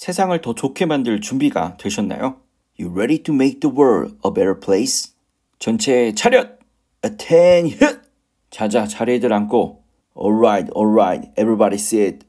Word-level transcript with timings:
세상을 0.00 0.40
더 0.40 0.54
좋게 0.54 0.86
만들 0.86 1.20
준비가 1.20 1.76
되셨나요? 1.76 2.36
You 2.80 2.90
ready 2.90 3.22
to 3.22 3.34
make 3.34 3.60
the 3.60 3.70
world 3.70 4.16
a 4.24 4.32
better 4.32 4.58
place? 4.58 5.12
전체 5.58 6.14
차렷! 6.14 6.58
Attention! 7.04 8.00
자자 8.48 8.86
자리에들 8.86 9.30
앉고 9.30 9.82
Alright, 10.16 10.72
alright, 10.74 11.30
everybody 11.38 11.74
sit. 11.74 12.20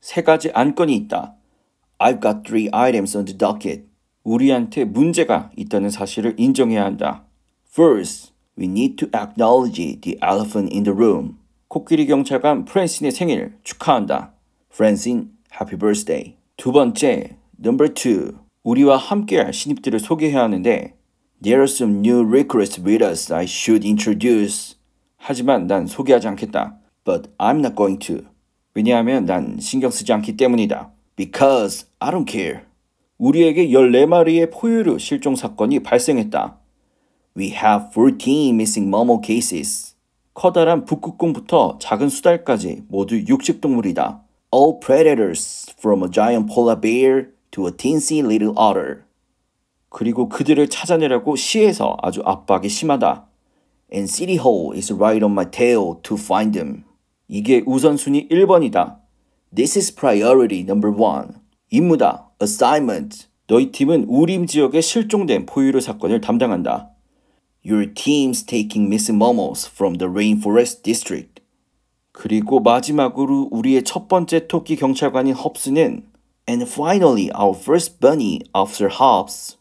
세 0.00 0.22
가지 0.22 0.50
안건이 0.54 0.96
있다. 0.96 1.34
I've 1.98 2.22
got 2.22 2.42
three 2.42 2.70
items 2.72 3.14
on 3.14 3.26
the 3.26 3.36
docket. 3.36 3.84
우리한테 4.24 4.86
문제가 4.86 5.50
있다는 5.58 5.90
사실을 5.90 6.36
인정해야 6.38 6.86
한다. 6.86 7.26
First, 7.70 8.32
we 8.58 8.64
need 8.64 8.96
to 8.96 9.08
acknowledge 9.14 10.00
the 10.00 10.18
elephant 10.22 10.74
in 10.74 10.84
the 10.84 10.96
room. 10.96 11.36
코끼리 11.68 12.06
경찰관 12.06 12.64
프랜신의 12.64 13.12
생일 13.12 13.58
축하한다. 13.62 14.32
프랜신, 14.70 15.32
happy 15.52 15.78
birthday. 15.78 16.39
두 16.60 16.72
번째, 16.72 17.38
number 17.58 17.94
two. 17.94 18.34
우리와 18.64 18.98
함께할 18.98 19.54
신입들을 19.54 19.98
소개해야 19.98 20.42
하는데 20.42 20.94
There 21.42 21.60
are 21.60 21.64
some 21.64 22.06
new 22.06 22.22
recruits 22.22 22.78
with 22.78 23.02
us 23.02 23.32
I 23.32 23.44
should 23.44 23.86
introduce. 23.88 24.76
하지만 25.16 25.66
난 25.66 25.86
소개하지 25.86 26.28
않겠다. 26.28 26.76
But 27.02 27.30
I'm 27.38 27.60
not 27.60 27.74
going 27.74 27.98
to. 28.06 28.26
왜냐하면 28.74 29.24
난 29.24 29.56
신경 29.58 29.90
쓰지 29.90 30.12
않기 30.12 30.36
때문이다. 30.36 30.92
Because 31.16 31.86
I 31.98 32.10
don't 32.10 32.30
care. 32.30 32.64
우리에게 33.16 33.68
14마리의 33.68 34.52
포유류 34.52 34.98
실종 34.98 35.36
사건이 35.36 35.82
발생했다. 35.82 36.58
We 37.38 37.52
have 37.52 37.86
14 37.94 38.50
missing 38.50 38.86
mammal 38.86 39.22
cases. 39.24 39.94
커다란 40.34 40.84
북극곰부터 40.84 41.78
작은 41.80 42.10
수달까지 42.10 42.82
모두 42.88 43.18
육식동물이다. 43.18 44.24
All 44.52 44.80
predators 44.80 45.72
from 45.78 46.02
a 46.02 46.08
giant 46.08 46.50
polar 46.50 46.74
bear 46.74 47.28
to 47.52 47.68
a 47.68 47.72
teensy 47.72 48.20
little 48.20 48.52
otter. 48.56 49.04
그리고 49.90 50.28
그들을 50.28 50.68
찾아내려고 50.68 51.36
시에서 51.36 51.96
아주 52.02 52.20
압박이 52.24 52.68
심하다. 52.68 53.26
And 53.92 54.10
City 54.10 54.38
Hall 54.38 54.72
is 54.74 54.92
right 54.92 55.24
on 55.24 55.32
my 55.32 55.48
tail 55.48 56.00
to 56.02 56.16
find 56.16 56.52
them. 56.52 56.84
이게 57.28 57.62
우선순위 57.64 58.28
1번이다. 58.28 58.98
This 59.54 59.78
is 59.78 59.94
priority 59.94 60.60
number 60.62 60.92
one. 60.92 61.34
임무다. 61.70 62.30
Assignment. 62.42 63.28
너희 63.46 63.70
팀은 63.70 64.06
우림 64.08 64.46
지역에 64.46 64.80
실종된 64.80 65.46
포유류 65.46 65.80
사건을 65.80 66.20
담당한다. 66.20 66.90
Your 67.64 67.92
team's 67.92 68.44
taking 68.44 68.86
missing 68.88 69.22
mammals 69.22 69.68
from 69.68 69.98
the 69.98 70.10
rainforest 70.10 70.82
district. 70.82 71.39
그리고 72.20 72.60
마지막으로 72.60 73.48
우리의 73.50 73.82
첫 73.82 74.06
번째 74.06 74.46
토끼 74.46 74.76
경찰관인 74.76 75.34
헙스는 75.34 76.04
And 76.46 76.70
finally 76.70 77.30
our 77.34 77.58
first 77.58 77.98
bunny 77.98 78.40
officer 78.52 78.94
Hobbs. 78.94 79.56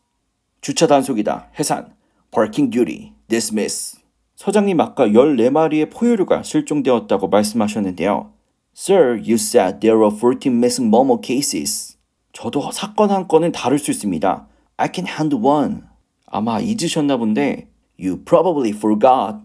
주차 0.59 0.85
단속이다. 0.85 1.51
해산. 1.57 1.93
Parking 2.31 2.69
duty. 2.69 3.13
Dismiss. 3.29 3.99
서장님 4.35 4.77
아까 4.81 5.07
14마리의 5.07 5.89
포유류가 5.89 6.43
실종되었다고 6.43 7.29
말씀하셨는데요. 7.29 8.33
Sir, 8.75 9.11
you 9.19 9.35
said 9.35 9.79
there 9.79 9.97
were 9.97 10.13
14 10.13 10.53
missing 10.53 10.93
mammal 10.93 11.19
cases. 11.23 11.95
저도 12.33 12.73
사건 12.73 13.09
한 13.09 13.29
건은 13.29 13.53
다룰 13.53 13.79
수 13.79 13.89
있습니다. 13.89 14.47
I 14.75 14.89
can 14.93 15.07
handle 15.07 15.41
one. 15.41 15.83
아마 16.25 16.59
잊으셨나 16.59 17.15
본데 17.15 17.69
You 17.97 18.21
probably 18.25 18.71
forgot. 18.71 19.37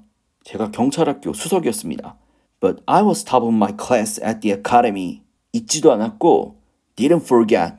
제가 0.43 0.73
경찰학교 0.73 1.33
수석이었습니다. 1.33 2.17
But 2.65 2.81
I 2.87 3.03
was 3.03 3.23
top 3.23 3.43
of 3.43 3.53
my 3.53 3.73
class 3.77 4.19
at 4.23 4.41
the 4.41 4.51
academy. 4.51 5.21
잊지도 5.53 5.93
않았고 5.93 6.57
didn't 6.97 7.25
forget. 7.25 7.75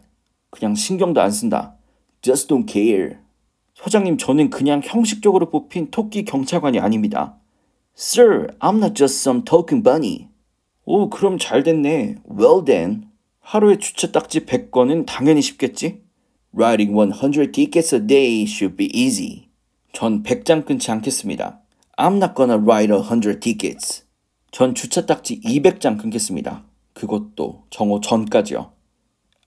그냥 0.52 0.76
신경도 0.76 1.20
안 1.20 1.32
쓴다. 1.32 1.74
Just 2.22 2.48
don't 2.48 2.72
care. 2.72 3.18
소장님, 3.74 4.20
저는 4.20 4.52
그냥 4.52 4.82
형식적으로 4.84 5.50
뽑힌 5.50 5.90
토끼 5.90 6.24
경찰관이 6.24 6.78
아닙니다. 6.78 7.36
Sir, 7.98 8.56
I'm 8.60 8.78
not 8.78 8.94
just 8.94 9.20
some 9.20 9.44
token 9.44 9.82
bunny. 9.82 10.28
오, 10.86 11.10
그럼 11.10 11.40
잘 11.40 11.64
됐네. 11.64 12.18
Well 12.30 12.64
then. 12.64 13.10
하루에 13.40 13.80
주차 13.80 14.12
딱지 14.12 14.42
100건은 14.42 15.08
당연히 15.08 15.42
쉽겠지? 15.42 16.04
Writing 16.54 16.94
100 16.96 17.52
tickets 17.52 17.96
a 17.96 18.06
day 18.06 18.44
should 18.44 18.78
be 18.78 18.92
easy. 18.94 19.50
전 19.94 20.22
100장 20.22 20.64
끊지 20.64 20.92
않겠습니다. 20.92 21.60
I'm 21.98 22.18
not 22.18 22.36
gonna 22.36 22.64
write 22.64 22.94
100 22.94 23.40
tickets. 23.40 24.05
전 24.56 24.74
주차 24.74 25.06
딱지 25.06 25.42
200장 25.42 26.02
끊겠습니다. 26.02 26.64
그것도 26.94 27.66
정오 27.72 28.00
전까지요. 28.00 28.72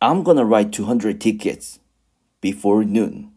I'm 0.01 0.23
gonna 0.23 0.45
write 0.45 0.71
200 0.71 1.19
tickets 1.19 1.81
before 2.43 2.87
noon. 2.87 3.31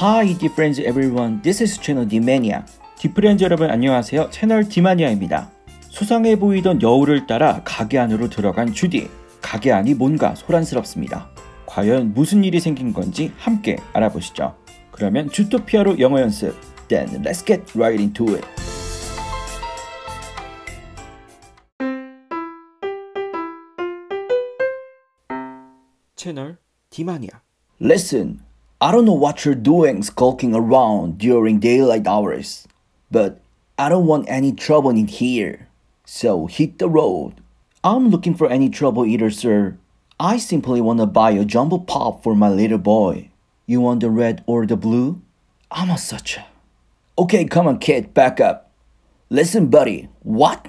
Hi, 0.00 0.24
dear 0.38 0.50
friends 0.50 0.80
everyone. 0.80 1.42
This 1.42 1.62
is 1.62 1.78
channel. 1.78 2.08
디프렌즈 2.96 3.44
여러분 3.44 3.68
안녕하세요. 3.68 4.30
채널 4.30 4.66
디마니아입니다. 4.66 5.50
수상해 5.90 6.38
보이던 6.38 6.80
여우를 6.80 7.26
따라 7.26 7.60
가게 7.66 7.98
안으로 7.98 8.30
들어간 8.30 8.72
주디. 8.72 9.10
가게 9.42 9.72
안이 9.72 9.92
뭔가 9.92 10.34
소란스럽습니다. 10.34 11.28
과연 11.71 12.13
무슨 12.13 12.43
일이 12.43 12.59
생긴 12.59 12.93
건지 12.93 13.31
함께 13.37 13.77
알아보시죠. 13.93 14.55
그러면 14.91 15.29
주토피아로 15.29 15.99
영어 15.99 16.19
연습. 16.21 16.55
Then 16.87 17.21
let's 17.23 17.45
get 17.45 17.63
right 17.77 18.01
into 18.01 18.35
it. 18.35 18.47
채널 26.15 26.57
디마니아. 26.89 27.41
Listen, 27.79 28.39
I 28.79 28.91
don't 28.91 29.05
know 29.05 29.17
what 29.17 29.45
you're 29.45 29.55
doing 29.55 30.01
skulking 30.01 30.55
around 30.55 31.17
during 31.19 31.59
daylight 31.59 32.07
hours, 32.07 32.67
but 33.11 33.39
I 33.77 33.89
don't 33.89 34.07
want 34.07 34.27
any 34.27 34.51
trouble 34.51 34.91
in 34.91 35.07
here. 35.07 35.67
So 36.05 36.47
hit 36.47 36.79
the 36.79 36.89
road. 36.89 37.41
I'm 37.83 38.09
looking 38.09 38.33
for 38.33 38.49
any 38.49 38.69
trouble 38.69 39.05
either, 39.05 39.29
sir. 39.29 39.77
I 40.22 40.38
simply 40.38 40.80
want 40.80 41.00
to 41.00 41.06
buy 41.06 41.32
a 41.32 41.44
jumbo 41.44 41.78
pop 41.78 42.22
for 42.22 42.36
my 42.36 42.48
little 42.48 42.78
boy. 42.78 43.30
You 43.66 43.80
want 43.80 43.98
the 43.98 44.08
red 44.08 44.44
or 44.46 44.64
the 44.64 44.76
blue? 44.76 45.20
I'm 45.68 45.90
a 45.90 45.98
such 45.98 46.36
a. 46.36 46.46
Okay, 47.18 47.44
come 47.44 47.66
on, 47.66 47.80
kid, 47.80 48.14
back 48.14 48.38
up. 48.38 48.70
Listen, 49.30 49.66
buddy, 49.66 50.08
what? 50.22 50.68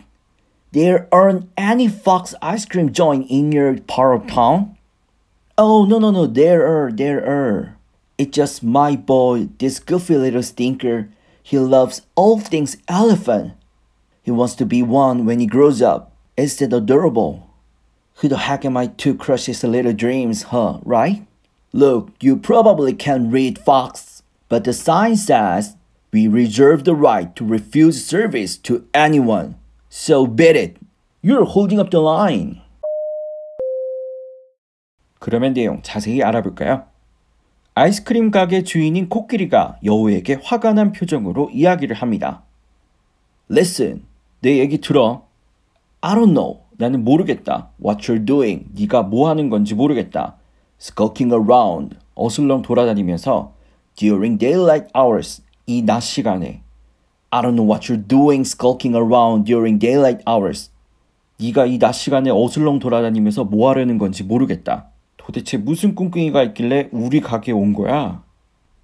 There 0.72 1.08
aren't 1.12 1.52
any 1.56 1.88
Fox 1.88 2.34
ice 2.42 2.66
cream 2.66 2.92
joint 2.92 3.30
in 3.30 3.52
your 3.52 3.80
part 3.82 4.20
of 4.24 4.28
town? 4.28 4.76
Oh, 5.56 5.86
no, 5.86 6.00
no, 6.00 6.10
no, 6.10 6.26
there 6.26 6.66
are, 6.66 6.92
there 6.92 7.24
are. 7.24 7.78
It's 8.18 8.36
just 8.36 8.64
my 8.64 8.96
boy, 8.96 9.50
this 9.60 9.78
goofy 9.78 10.18
little 10.18 10.42
stinker. 10.42 11.10
He 11.44 11.60
loves 11.60 12.02
all 12.16 12.40
things 12.40 12.78
elephant. 12.88 13.54
He 14.24 14.32
wants 14.32 14.56
to 14.56 14.66
be 14.66 14.82
one 14.82 15.28
when 15.28 15.40
he 15.40 15.46
grows 15.46 15.80
up. 15.80 16.12
Is 16.36 16.58
that 16.58 16.74
adorable? 16.74 17.53
Who 18.17 18.29
the 18.29 18.39
heck 18.39 18.65
am 18.65 18.77
I 18.77 18.89
to 18.99 19.15
crush 19.15 19.47
his 19.47 19.63
little 19.63 19.93
dreams, 19.93 20.51
huh, 20.51 20.79
right? 20.85 21.27
Look, 21.73 22.11
you 22.21 22.37
probably 22.37 22.93
can't 22.93 23.33
read 23.33 23.59
Fox, 23.59 24.23
but 24.49 24.65
the 24.65 24.73
sign 24.73 25.17
says 25.17 25.77
we 26.13 26.27
reserve 26.27 26.85
the 26.85 26.95
right 26.95 27.35
to 27.37 27.45
refuse 27.45 28.05
service 28.05 28.57
to 28.59 28.87
anyone. 28.95 29.57
So 29.89 30.27
bet 30.27 30.57
it. 30.57 30.79
You're 31.23 31.45
holding 31.45 31.79
up 31.79 31.91
the 31.91 32.01
line. 32.01 32.63
그러면 35.19 35.53
내용 35.53 35.83
자세히 35.83 36.23
알아볼까요? 36.23 36.85
아이스크림 37.75 38.31
가게 38.31 38.65
주인인 38.65 39.09
코끼리가 39.09 39.79
여우에게 39.85 40.41
화가 40.43 40.73
난 40.73 40.93
표정으로 40.93 41.51
이야기를 41.51 41.95
합니다. 41.97 42.43
Listen, 43.51 44.05
내 44.41 44.59
얘기 44.59 44.79
들어. 44.79 45.27
I 46.01 46.15
don't 46.15 46.33
know. 46.33 46.62
나는 46.78 47.04
모르겠다. 47.04 47.70
What 47.84 48.12
you're 48.12 48.26
doing. 48.26 48.66
네가 48.74 49.04
뭐 49.04 49.30
하는 49.30 49.50
건지 49.50 49.76
모르겠다. 49.76 50.38
Skulking 50.80 51.34
around. 51.34 51.98
어슬렁 52.16 52.62
돌아다니면서 52.62 53.54
during 53.96 54.38
daylight 54.38 54.88
hours. 54.96 55.42
이 55.68 55.82
낮 55.86 56.02
시간에. 56.02 56.62
I 57.30 57.42
don't 57.42 57.56
know 57.56 57.68
what 57.68 57.92
you're 57.92 58.08
doing 58.08 58.42
skulking 58.42 58.96
around 58.96 59.46
during 59.46 59.80
daylight 59.80 60.24
hours. 60.28 60.72
네가 61.40 61.66
이 61.66 61.80
낮 61.80 61.94
시간에 61.94 62.30
어슬렁 62.30 62.80
돌아다니면서 62.80 63.46
뭐 63.46 63.70
하려는 63.70 63.98
건지 63.98 64.24
모르겠다. 64.24 64.90
도대체 65.18 65.58
무슨 65.58 65.96
꿍꿍이가 65.96 66.44
있길래 66.44 66.90
우리 66.92 67.22
가게에 67.22 67.54
온 67.54 67.74
거야? 67.74 68.24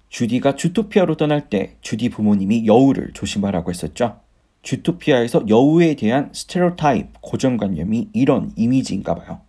주디가 0.08 0.56
주토피아로 0.56 1.16
떠날 1.16 1.48
때 1.48 1.76
주디 1.82 2.08
부모님이 2.08 2.66
여우를 2.66 3.10
조심하라고 3.14 3.70
했었죠. 3.70 4.16
주토피아에서 4.62 5.44
여우에 5.48 5.94
대한 5.94 6.30
스테레오타입, 6.32 7.20
고정관념이 7.20 8.08
이런 8.12 8.52
이미지인가 8.56 9.14
봐요. 9.14 9.40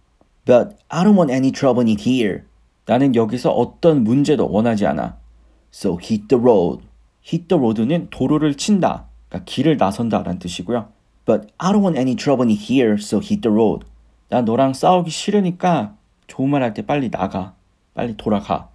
But 0.46 0.78
I 0.90 1.04
don't 1.04 1.18
want 1.18 1.32
any 1.32 1.52
trouble 1.52 1.88
in 1.88 2.00
here. 2.00 2.44
나는 2.86 3.16
여기서 3.16 3.52
어떤 3.52 4.04
문제도 4.04 4.50
원하지 4.50 4.86
않아. 4.88 5.18
So 5.74 5.98
hit 6.02 6.28
the 6.28 6.42
road. 6.42 6.84
hit 7.26 7.48
the 7.48 7.60
road는 7.60 8.08
도로를 8.10 8.56
친다, 8.56 9.06
그러니까 9.30 9.46
길을 9.46 9.78
나선다라는 9.78 10.40
뜻이고요. 10.40 10.88
But 11.26 11.48
I 11.58 11.72
don't 11.72 11.84
want 11.84 11.98
any 12.00 12.16
trouble 12.16 12.50
in 12.50 12.58
here, 12.60 12.94
so 12.94 13.20
hit 13.20 13.42
the 13.42 13.54
road. 13.54 13.86
나 14.30 14.42
너랑 14.42 14.74
싸우기 14.74 15.12
싫으니까 15.12 15.96
좋은 16.28 16.50
말 16.50 16.64
할 16.64 16.74
때 16.74 16.86
빨리 16.86 17.12
나가. 17.12 17.54
빨리 17.94 18.16
돌아가. 18.18 18.70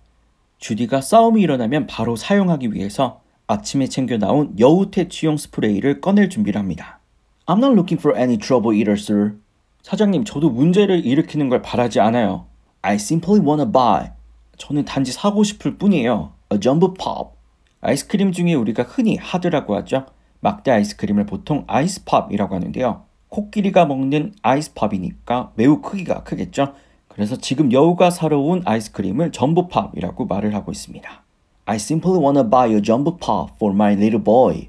주디가 0.58 1.00
싸움이 1.00 1.42
일어나면 1.42 1.86
바로 1.86 2.16
사용하기 2.16 2.72
위해서 2.72 3.20
아침에 3.46 3.86
챙겨 3.86 4.18
나온 4.18 4.54
여우 4.58 4.90
퇴치용 4.90 5.36
스프레이를 5.36 6.00
꺼낼 6.00 6.28
준비를 6.28 6.58
합니다. 6.58 7.00
I'm 7.46 7.58
not 7.58 7.72
looking 7.72 8.00
for 8.00 8.18
any 8.18 8.38
trouble 8.38 8.76
either, 8.76 9.00
sir. 9.00 9.36
사장님, 9.82 10.24
저도 10.24 10.50
문제를 10.50 11.06
일으키는 11.06 11.48
걸 11.48 11.62
바라지 11.62 12.00
않아요. 12.00 12.46
I 12.82 12.96
simply 12.96 13.40
wanna 13.40 13.70
buy. 13.70 14.10
저는 14.58 14.84
단지 14.84 15.12
사고 15.12 15.44
싶을 15.44 15.78
뿐이에요. 15.78 16.32
A 16.52 16.60
jumbo 16.60 16.94
pop. 16.94 17.36
아이스크림 17.80 18.32
중에 18.32 18.54
우리가 18.54 18.82
흔히 18.82 19.16
하드라고 19.16 19.76
하죠. 19.76 20.06
막대 20.40 20.72
아이스크림을 20.72 21.26
보통 21.26 21.64
아이스팝이라고 21.68 22.54
하는데요. 22.54 23.04
코끼리가 23.28 23.86
먹는 23.86 24.34
아이스팝이니까 24.42 25.52
매우 25.54 25.80
크기가 25.80 26.22
크겠죠. 26.24 26.74
그래서 27.08 27.36
지금 27.36 27.72
여우가 27.72 28.10
사러 28.10 28.40
온 28.40 28.62
아이스크림을 28.64 29.30
점보팝이라고 29.32 30.26
말을 30.26 30.54
하고 30.54 30.72
있습니다. 30.72 31.25
I 31.68 31.76
simply 31.76 32.16
wanna 32.16 32.44
buy 32.44 32.68
a 32.68 32.80
jumbo 32.80 33.16
pop 33.16 33.56
for 33.56 33.74
my 33.74 33.94
little 33.94 34.22
boy. 34.22 34.68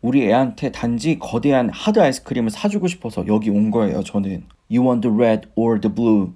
우리 0.00 0.28
애한테 0.28 0.70
단지 0.70 1.18
거대한 1.18 1.70
하드 1.70 1.98
아이스크림을 1.98 2.50
사주고 2.50 2.86
싶어서 2.86 3.26
여기 3.26 3.50
온 3.50 3.72
거예요, 3.72 4.04
저는. 4.04 4.44
You 4.70 4.86
want 4.86 5.00
the 5.00 5.12
red 5.12 5.48
or 5.56 5.80
the 5.80 5.92
blue? 5.92 6.34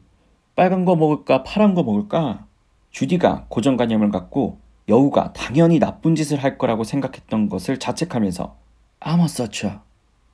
빨간 0.57 0.85
거 0.85 0.97
먹을까, 0.97 1.45
파란 1.45 1.75
거 1.75 1.85
먹을까? 1.85 2.45
주디가 2.91 3.47
고정관념을 3.49 4.11
갖고 4.11 4.59
여우가 4.89 5.33
당연히 5.33 5.79
나쁜 5.79 6.17
짓을 6.17 6.43
할 6.43 6.59
거라고 6.59 6.83
생각했던 6.83 7.49
것을 7.49 7.79
자책하면서 7.79 8.57
I'm 8.99 9.21
a 9.21 9.25
such 9.27 9.65
a 9.65 9.75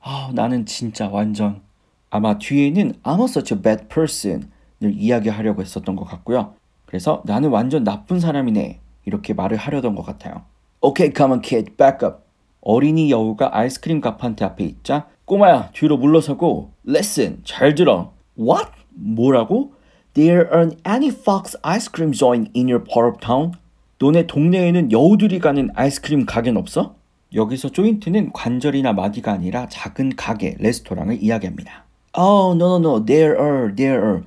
아, 0.00 0.30
나는 0.32 0.64
진짜 0.64 1.08
완전 1.08 1.60
아마 2.08 2.38
뒤에는 2.38 2.94
I'm 3.02 3.20
a 3.20 3.24
such 3.24 3.52
a 3.52 3.60
bad 3.60 3.88
person을 3.88 4.48
이야기하려고 4.80 5.60
했었던 5.60 5.96
것 5.96 6.06
같고요. 6.06 6.54
그래서 6.86 7.22
나는 7.26 7.50
완전 7.50 7.84
나쁜 7.84 8.20
사람이네 8.20 8.80
이렇게 9.06 9.32
말을 9.32 9.56
하려던 9.56 9.94
것 9.94 10.04
같아요. 10.04 10.42
Okay, 10.82 11.10
come 11.16 11.32
on, 11.32 11.40
kid, 11.40 11.76
back 11.76 12.06
up. 12.06 12.18
어린이 12.60 13.10
여우가 13.10 13.56
아이스크림 13.56 14.00
가판대 14.00 14.44
앞에 14.44 14.64
있자 14.64 15.06
꼬마야 15.24 15.70
뒤로 15.72 15.96
물러서고 15.96 16.72
Listen, 16.86 17.40
잘 17.44 17.74
들어. 17.74 18.12
What? 18.38 18.70
뭐라고? 18.90 19.72
There 20.14 20.48
aren't 20.50 20.78
any 20.86 21.08
fox 21.08 21.56
ice 21.62 21.88
cream 21.92 22.12
joint 22.12 22.50
in 22.56 22.68
your 22.68 22.82
part 22.84 23.08
of 23.08 23.20
town? 23.20 23.52
너네 23.98 24.26
동네에는 24.26 24.92
여우들이 24.92 25.38
가는 25.38 25.70
아이스크림 25.74 26.26
가게는 26.26 26.60
없어? 26.60 26.96
여기서 27.34 27.70
조인트는 27.70 28.32
관절이나 28.32 28.92
마디가 28.92 29.32
아니라 29.32 29.68
작은 29.68 30.16
가게, 30.16 30.56
레스토랑을 30.58 31.22
이야기합니다. 31.22 31.84
Oh, 32.16 32.54
no, 32.54 32.76
no, 32.76 32.96
no. 32.96 33.04
There 33.04 33.38
are, 33.38 33.74
there 33.74 34.02
are. 34.02 34.22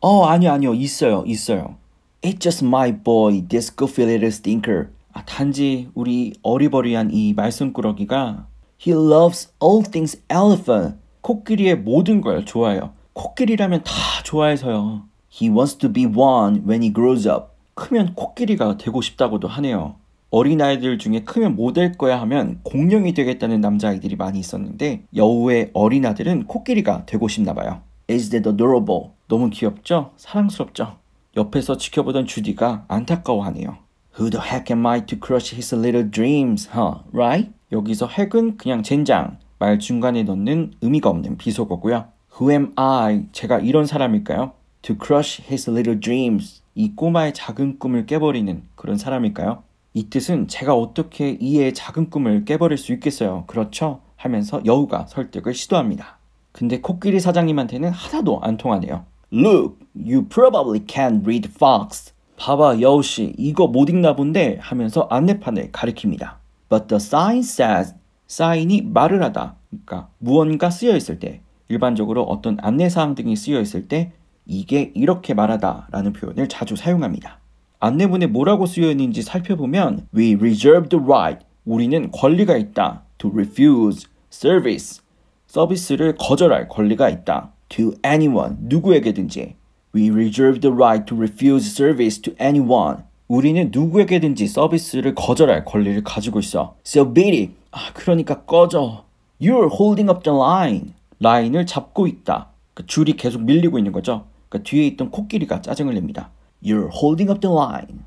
어, 0.00 0.24
아니요, 0.26 0.52
아니요. 0.52 0.74
있어요, 0.74 1.24
있어요. 1.26 1.76
It's 2.24 2.38
just 2.40 2.64
my 2.64 2.90
boy, 2.90 3.42
this 3.46 3.70
goofy 3.70 4.04
little 4.06 4.28
stinker. 4.28 4.88
아, 5.12 5.22
단지 5.26 5.90
우리 5.94 6.32
어리버리한 6.42 7.10
이 7.12 7.34
말썽꾸러기가 7.34 8.46
He 8.80 8.96
loves 8.96 9.52
all 9.62 9.82
things 9.84 10.18
elephant. 10.30 10.96
코끼리의 11.20 11.76
모든 11.80 12.22
걸 12.22 12.44
좋아해요. 12.46 12.92
코끼리라면 13.12 13.84
다 13.84 13.92
좋아해서요. 14.24 15.04
He 15.30 15.50
wants 15.50 15.76
to 15.78 15.92
be 15.92 16.06
one 16.06 16.62
when 16.66 16.82
he 16.82 16.92
grows 16.92 17.28
up. 17.28 17.48
크면 17.74 18.14
코끼리가 18.14 18.78
되고 18.78 19.02
싶다고도 19.02 19.46
하네요. 19.48 19.96
어린아이들 20.30 20.98
중에 20.98 21.24
크면 21.24 21.54
뭐 21.56 21.72
될 21.72 21.92
거야 21.92 22.20
하면 22.22 22.60
공룡이 22.64 23.12
되겠다는 23.14 23.60
남자아이들이 23.60 24.16
많이 24.16 24.40
있었는데 24.40 25.04
여우의 25.14 25.70
어린아들은 25.74 26.46
코끼리가 26.46 27.04
되고 27.06 27.28
싶나 27.28 27.52
봐요. 27.52 27.82
Is 28.10 28.30
that 28.30 28.48
adorable? 28.48 29.10
너무 29.28 29.50
귀엽죠? 29.50 30.12
사랑스럽죠? 30.16 30.96
옆에서 31.36 31.76
지켜보던 31.76 32.26
주디가 32.26 32.84
안타까워하네요. 32.88 33.76
Who 34.18 34.30
the 34.30 34.44
heck 34.44 34.72
am 34.74 34.86
I 34.86 35.04
to 35.06 35.18
crush 35.18 35.54
his 35.54 35.74
little 35.74 36.08
dreams, 36.08 36.70
huh? 36.72 37.00
Right? 37.12 37.52
여기서 37.72 38.06
핵은 38.06 38.56
그냥 38.56 38.82
젠장, 38.82 39.38
말 39.58 39.78
중간에 39.78 40.22
넣는 40.22 40.74
의미가 40.80 41.10
없는 41.10 41.36
비속어고요. 41.36 42.06
Who 42.38 42.52
am 42.52 42.72
I? 42.76 43.26
제가 43.32 43.58
이런 43.58 43.86
사람일까요? 43.86 44.52
To 44.82 44.96
crush 44.96 45.42
his 45.42 45.68
little 45.68 45.98
dreams. 45.98 46.62
이 46.76 46.94
꼬마의 46.94 47.34
작은 47.34 47.78
꿈을 47.78 48.06
깨버리는 48.06 48.62
그런 48.76 48.96
사람일까요? 48.96 49.62
이 49.94 50.10
뜻은 50.10 50.48
제가 50.48 50.74
어떻게 50.74 51.36
이의 51.40 51.72
작은 51.72 52.10
꿈을 52.10 52.44
깨버릴 52.44 52.78
수 52.78 52.92
있겠어요. 52.92 53.44
그렇죠? 53.46 54.00
하면서 54.16 54.60
여우가 54.64 55.06
설득을 55.06 55.54
시도합니다. 55.54 56.18
근데 56.52 56.80
코끼리 56.80 57.20
사장님한테는 57.20 57.90
하나도 57.90 58.40
안 58.42 58.56
통하네요. 58.56 59.04
Look, 59.34 59.78
you 59.96 60.28
probably 60.28 60.78
can't 60.78 61.24
read 61.24 61.48
fox. 61.48 62.12
봐봐, 62.36 62.80
여우씨, 62.80 63.34
이거 63.36 63.66
못 63.66 63.90
읽나 63.90 64.14
본데 64.14 64.58
하면서 64.60 65.08
안내판을 65.10 65.72
가리킵니다. 65.72 66.36
But 66.68 66.86
the 66.86 66.98
sign 66.98 67.38
says, 67.38 67.96
사인이 68.28 68.82
말을 68.82 69.24
하다. 69.24 69.56
그러니까 69.70 70.08
무언가 70.18 70.70
쓰여 70.70 70.96
있을 70.96 71.18
때, 71.18 71.40
일반적으로 71.68 72.22
어떤 72.22 72.58
안내사항 72.60 73.16
등이 73.16 73.34
쓰여 73.34 73.60
있을 73.60 73.88
때, 73.88 74.12
이게 74.46 74.92
이렇게 74.94 75.34
말하다 75.34 75.88
라는 75.90 76.12
표현을 76.12 76.48
자주 76.48 76.76
사용합니다. 76.76 77.40
안내문에 77.80 78.28
뭐라고 78.28 78.66
쓰여 78.66 78.88
있는지 78.88 79.22
살펴보면 79.22 80.06
We 80.16 80.36
reserve 80.36 80.88
the 80.88 81.04
right. 81.04 81.44
우리는 81.64 82.12
권리가 82.12 82.56
있다. 82.56 83.02
To 83.18 83.32
refuse 83.32 84.08
service. 84.32 85.02
서비스를 85.48 86.14
거절할 86.20 86.68
권리가 86.68 87.08
있다. 87.08 87.53
To 87.70 87.92
anyone. 88.04 88.56
누구에게든지. 88.60 89.56
We 89.94 90.10
reserve 90.10 90.60
the 90.60 90.74
right 90.74 91.06
to 91.06 91.16
refuse 91.16 91.70
service 91.70 92.20
to 92.22 92.34
anyone. 92.40 93.02
우리는 93.28 93.70
누구에게든지 93.72 94.46
서비스를 94.46 95.14
거절할 95.14 95.64
권리를 95.64 96.02
가지고 96.04 96.40
있어. 96.40 96.76
So 96.84 97.12
beat 97.12 97.40
it. 97.40 97.52
아, 97.70 97.92
그러니까 97.94 98.42
꺼져. 98.42 99.04
You're 99.40 99.70
holding 99.72 100.10
up 100.10 100.22
the 100.22 100.36
line. 100.36 100.92
라인을 101.20 101.66
잡고 101.66 102.06
있다. 102.06 102.48
그 102.74 102.86
줄이 102.86 103.14
계속 103.14 103.42
밀리고 103.42 103.78
있는 103.78 103.92
거죠. 103.92 104.26
그 104.48 104.62
뒤에 104.62 104.86
있던 104.88 105.10
코끼리가 105.10 105.62
짜증을 105.62 105.94
냅니다. 105.94 106.30
You're 106.62 106.90
holding 106.92 107.30
up 107.30 107.40
the 107.40 107.54
line. 107.54 108.00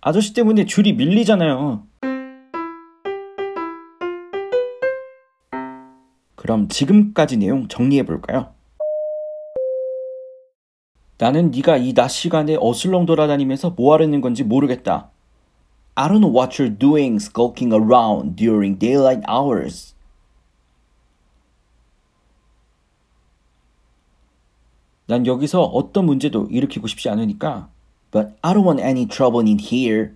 아저씨 0.00 0.34
때문에 0.34 0.66
줄이 0.66 0.92
밀리잖아요. 0.92 1.82
그럼 6.34 6.68
지금까지 6.68 7.36
내용 7.36 7.68
정리해 7.68 8.04
볼까요? 8.04 8.50
나는 11.18 11.50
네가 11.50 11.76
이 11.78 11.92
낮 11.94 12.08
시간에 12.08 12.56
어슬렁 12.60 13.06
돌아다니면서 13.06 13.70
뭐 13.70 13.92
하려는 13.94 14.20
건지 14.20 14.44
모르겠다. 14.44 15.10
I 15.96 16.08
don't 16.08 16.20
know 16.20 16.32
what 16.32 16.62
you're 16.62 16.78
doing 16.78 17.16
skulking 17.16 17.74
around 17.74 18.36
during 18.36 18.78
daylight 18.78 19.24
hours. 19.28 19.94
난 25.06 25.26
여기서 25.26 25.62
어떤 25.62 26.04
문제도 26.06 26.46
일으키고 26.50 26.86
싶지 26.86 27.08
않으니까 27.08 27.70
But 28.10 28.34
I 28.42 28.54
don't 28.54 28.64
want 28.64 28.80
any 28.80 29.06
trouble 29.06 29.46
in 29.46 29.58
here. 29.60 30.12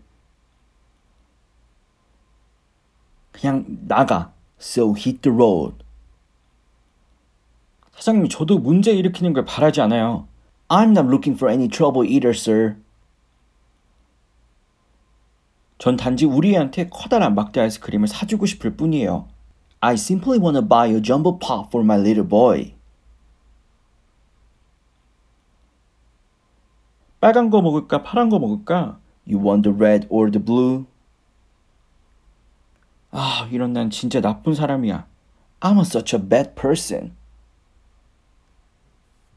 그냥 3.33 3.65
나가. 3.87 4.33
So 4.61 4.95
hit 4.95 5.21
the 5.23 5.35
road. 5.35 5.85
사장님, 7.97 8.29
저도 8.29 8.59
문제 8.59 8.93
일으키는 8.93 9.33
걸 9.33 9.45
바라지 9.45 9.81
않아요. 9.83 10.27
I'm 10.73 10.95
not 10.95 11.05
looking 11.05 11.37
for 11.37 11.51
any 11.51 11.69
trouble 11.69 12.03
either, 12.03 12.31
sir. 12.31 12.77
전 15.77 15.97
단지 15.99 16.25
우리 16.25 16.55
애한테 16.55 16.89
커다란 16.89 17.35
막대 17.35 17.61
아이스크림을 17.61 18.09
사주고 18.09 18.47
싶을 18.47 18.75
뿐이에요. 18.75 19.29
I 19.81 19.95
simply 19.95 20.39
want 20.39 20.59
to 20.59 20.67
buy 20.67 20.89
a 20.89 21.03
jumbo 21.03 21.39
pop 21.39 21.69
for 21.69 21.85
my 21.85 22.01
little 22.01 22.27
boy. 22.27 22.75
빨간 27.21 27.51
거 27.51 27.61
먹을까, 27.61 28.03
파란 28.03 28.31
거 28.31 28.39
먹을까? 28.39 28.99
You 29.29 29.45
want 29.47 29.69
the 29.69 29.77
red 29.77 30.07
or 30.09 30.31
the 30.31 30.43
blue? 30.43 30.87
아, 33.11 33.47
이런 33.53 33.75
난 33.75 33.91
진짜 33.91 34.23
나쁜 34.23 34.55
사람이야. 34.55 35.07
I'm 35.61 35.79
such 35.81 36.17
a 36.17 36.23
bad 36.23 36.55
person. 36.55 37.15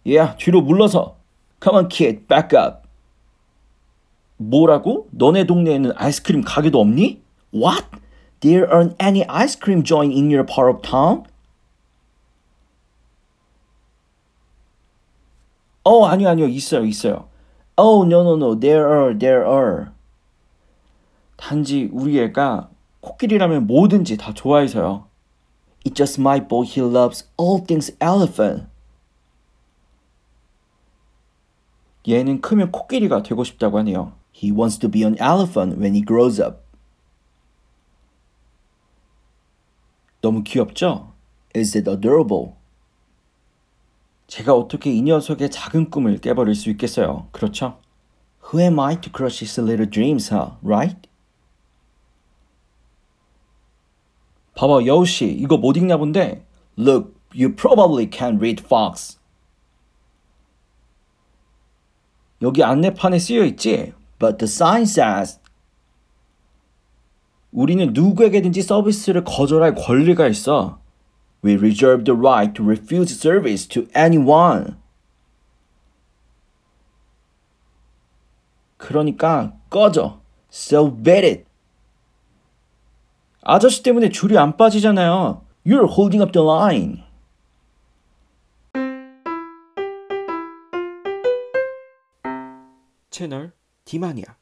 Yeah, 0.06 0.38
뒤로 0.38 0.62
물러서. 0.62 1.25
Come 1.62 1.76
on, 1.78 1.90
kid, 1.90 2.28
back 2.28 2.54
up. 2.54 2.88
뭐라고? 4.38 5.08
너네 5.12 5.46
동네에는 5.46 5.94
아이스크림 5.96 6.44
가게도 6.44 6.80
없니? 6.80 7.22
What? 7.54 7.86
There 8.42 8.68
aren't 8.68 8.96
any 9.00 9.24
ice 9.28 9.56
cream 9.56 9.84
joint 9.84 10.14
in 10.14 10.30
your 10.30 10.46
part 10.46 10.70
of 10.70 10.82
town? 10.82 11.24
어, 15.84 16.06
아니요, 16.06 16.30
아니요. 16.30 16.48
있어요, 16.48 16.84
있어요. 16.84 17.28
Oh, 17.78 18.06
no, 18.06 18.22
no, 18.22 18.36
no. 18.36 18.60
There 18.60 18.86
are, 18.88 19.18
there 19.18 19.46
are. 19.46 19.88
단지 21.38 21.90
우리 21.92 22.20
애가 22.20 22.70
코끼리라면 23.02 23.68
뭐든지 23.68 24.18
다 24.18 24.34
좋아해서요. 24.34 25.06
It 25.86 25.94
just 25.94 26.20
my 26.20 26.40
boy 26.40 26.66
he 26.66 26.82
loves 26.82 27.30
all 27.38 27.64
things 27.64 27.96
elephant. 28.00 28.66
얘는 32.08 32.42
크면 32.42 32.72
코끼리가 32.72 33.24
되고 33.24 33.44
싶다고 33.44 33.80
하네요. 33.80 34.14
He 34.36 34.52
wants 34.52 34.78
to 34.80 34.90
be 34.90 35.04
an 35.04 35.16
elephant 35.20 35.80
when 35.80 35.96
he 35.96 36.04
grows 36.06 36.42
up. 36.42 36.60
너무 40.22 40.44
귀엽죠? 40.44 41.14
Is 41.56 41.78
it 41.78 41.90
adorable? 41.90 42.54
제가 44.28 44.54
어떻게 44.54 44.92
이 44.92 45.02
녀석의 45.02 45.52
작은 45.52 45.90
꿈을 45.90 46.18
깨버릴 46.18 46.56
수 46.56 46.70
있겠어요? 46.72 47.28
그렇죠? 47.32 47.80
Who 48.52 48.62
am 48.62 48.80
I 48.80 49.00
to 49.02 49.12
crush 49.16 49.44
his 49.44 49.60
little 49.60 49.90
dreams, 49.90 50.34
huh? 50.34 50.58
Right? 50.64 51.10
봐봐, 54.56 54.86
여우씨, 54.86 55.26
이거 55.26 55.58
못 55.58 55.78
읽나 55.78 55.98
본데? 55.98 56.46
Look, 56.78 57.14
you 57.34 57.56
probably 57.56 58.10
can't 58.10 58.40
read 58.40 58.64
Fox. 58.64 59.20
여기 62.42 62.64
안내판에 62.64 63.20
쓰여 63.20 63.44
있지? 63.46 63.94
But 64.20 64.38
the 64.38 64.46
sign 64.46 64.84
says 64.84 65.40
우리는 67.52 67.94
누구에게든지 67.94 68.62
서비스를 68.62 69.24
거절할 69.24 69.76
권리가 69.76 70.28
있어. 70.28 70.80
We 71.44 71.54
reserve 71.54 72.04
the 72.04 72.20
right 72.20 72.54
to 72.54 72.66
refuse 72.66 73.14
service 73.16 73.68
to 73.70 73.84
anyone. 73.96 74.76
그러니까 78.76 79.54
꺼져. 79.70 80.20
So 80.52 80.94
bet 80.94 81.26
it. 81.26 81.46
아저씨 83.42 83.84
때문에 83.84 84.10
줄이 84.10 84.38
안 84.38 84.58
빠지잖아요. 84.58 85.42
You're 85.66 85.88
holding 85.88 86.22
up 86.22 86.34
the 86.34 86.46
line. 86.46 87.05
채널 93.16 93.54
디마니아 93.86 94.36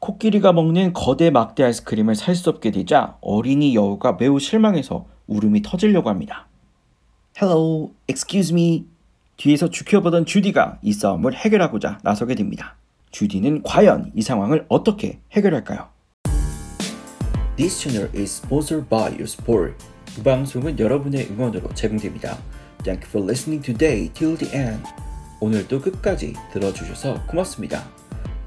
코끼리가 0.00 0.52
먹는 0.52 0.92
거대 0.92 1.30
막대 1.30 1.62
아이스크림을 1.62 2.16
살 2.16 2.34
수 2.34 2.50
없게 2.50 2.72
되자 2.72 3.16
어린이 3.20 3.76
여우가 3.76 4.16
매우 4.18 4.40
실망해서 4.40 5.06
울음이 5.28 5.62
터지려고 5.62 6.08
합니다. 6.08 6.48
Hello, 7.40 7.92
excuse 8.08 8.52
me. 8.52 8.86
뒤에서 9.36 9.70
지켜보던 9.70 10.26
주디가 10.26 10.80
이 10.82 10.92
싸움을 10.92 11.32
해결하고자 11.36 12.00
나서게 12.02 12.34
됩니다. 12.34 12.74
주디는 13.12 13.62
과연 13.62 14.10
이 14.16 14.22
상황을 14.22 14.66
어떻게 14.68 15.20
해결할까요? 15.30 15.88
This 17.56 17.78
channel 17.80 18.10
is 18.16 18.40
sponsored 18.42 18.88
by 18.88 19.12
your 19.12 19.28
support. 19.30 19.76
이 20.18 20.22
방송은 20.24 20.80
여러분의 20.80 21.28
응원으로 21.30 21.72
제공됩니다. 21.74 22.36
Thank 22.82 23.04
you 23.04 23.10
for 23.10 23.24
listening 23.24 23.64
today 23.64 24.12
till 24.12 24.36
the 24.36 24.52
end. 24.52 24.82
오늘도 25.40 25.80
끝까지 25.80 26.34
들어주셔서 26.52 27.24
고맙습니다. 27.28 27.97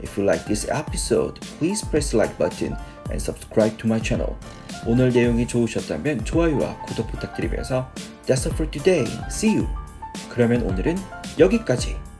If 0.01 0.17
you 0.17 0.25
like 0.25 0.45
this 0.45 0.67
episode, 0.69 1.39
please 1.59 1.85
press 1.87 2.13
like 2.13 2.37
button 2.37 2.75
and 3.09 3.21
subscribe 3.21 3.77
to 3.77 3.87
my 3.87 4.01
channel. 4.01 4.35
오늘 4.85 5.09
내용이 5.09 5.47
좋으셨다면 5.47 6.25
좋아요와 6.25 6.77
구독 6.87 7.11
부탁드리면서 7.11 7.91
That's 8.25 8.47
all 8.47 8.53
for 8.53 8.69
today. 8.69 9.05
See 9.29 9.57
you. 9.57 9.67
그러면 10.29 10.63
오늘은 10.63 10.97
여기까지. 11.39 12.10